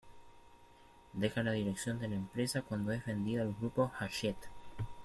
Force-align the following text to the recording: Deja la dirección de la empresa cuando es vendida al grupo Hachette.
Deja 1.13 1.43
la 1.43 1.51
dirección 1.51 1.99
de 1.99 2.07
la 2.07 2.15
empresa 2.15 2.63
cuando 2.63 2.91
es 2.91 3.05
vendida 3.05 3.43
al 3.43 3.53
grupo 3.53 3.91
Hachette. 3.99 4.47